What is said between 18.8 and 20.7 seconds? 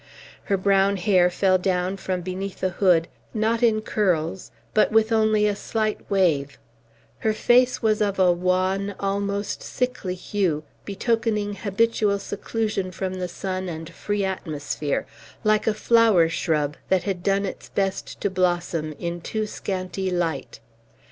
in too scanty light.